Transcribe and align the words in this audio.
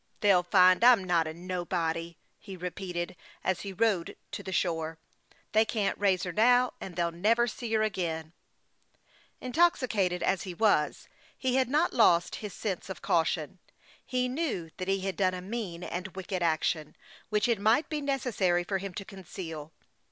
"They'll 0.21 0.41
find 0.41 0.83
I'm 0.83 1.03
not 1.03 1.27
a 1.27 1.33
nobody," 1.35 2.17
he 2.39 2.57
repeated, 2.57 3.15
as 3.43 3.61
he 3.61 3.71
rowed 3.71 4.15
to 4.31 4.41
the 4.41 4.51
shore." 4.51 4.97
They 5.51 5.63
can't 5.63 5.95
raise 5.99 6.23
her 6.23 6.33
now; 6.33 6.73
and 6.81 6.95
they'll 6.95 7.11
never 7.11 7.45
see 7.45 7.71
her 7.73 7.83
again." 7.83 8.33
164 9.37 9.43
HASTE 9.43 9.43
AND 9.43 9.51
WASTE, 9.53 9.61
OR 9.61 9.61
Intoxicated 9.61 10.23
as 10.23 10.41
he 10.41 10.53
was, 10.55 11.07
he 11.37 11.55
had 11.57 11.69
not 11.69 11.93
lost 11.93 12.35
his 12.37 12.53
sense 12.55 12.89
of 12.89 13.03
caution. 13.03 13.59
He 14.03 14.27
knew 14.27 14.71
that 14.77 14.87
he 14.87 15.01
had 15.01 15.15
done 15.15 15.35
a 15.35 15.39
mean 15.43 15.83
and 15.83 16.15
wicked 16.15 16.41
action, 16.41 16.95
which 17.29 17.47
it 17.47 17.59
might 17.61 17.87
be 17.87 18.01
necessary 18.01 18.63
for 18.63 18.79
him 18.79 18.95
to 18.95 19.05
conceal. 19.05 19.71